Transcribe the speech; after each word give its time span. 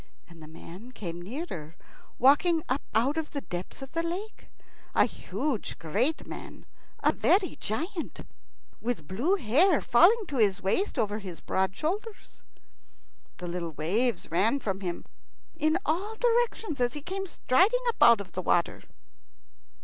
And 0.27 0.41
the 0.41 0.47
man 0.47 0.93
came 0.93 1.21
nearer, 1.21 1.75
walking 2.17 2.63
up 2.67 2.81
out 2.95 3.17
of 3.17 3.29
the 3.29 3.41
depths 3.41 3.83
of 3.83 3.91
the 3.91 4.01
lake 4.01 4.47
a 4.95 5.05
huge, 5.05 5.77
great 5.77 6.25
man, 6.25 6.65
a 7.03 7.13
very 7.13 7.55
giant, 7.59 8.21
with 8.81 9.07
blue 9.07 9.35
hair 9.35 9.79
falling 9.79 10.25
to 10.29 10.37
his 10.37 10.59
waist 10.59 10.97
over 10.97 11.19
his 11.19 11.39
broad 11.39 11.75
shoulders. 11.75 12.41
The 13.37 13.45
little 13.45 13.73
waves 13.73 14.31
ran 14.31 14.59
from 14.59 14.79
him 14.79 15.05
in 15.55 15.77
all 15.85 16.15
directions 16.15 16.81
as 16.81 16.93
he 16.93 17.01
came 17.01 17.27
striding 17.27 17.83
up 17.89 18.01
out 18.01 18.19
of 18.21 18.31
the 18.31 18.41
water. 18.41 18.81